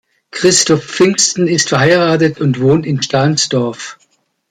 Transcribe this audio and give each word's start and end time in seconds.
Christoph 0.31 0.83
Pfingsten 0.83 1.47
ist 1.47 1.69
verheiratet 1.69 2.41
und 2.41 2.59
wohnt 2.59 2.87
in 2.87 3.03
Stahnsdorf. 3.03 3.99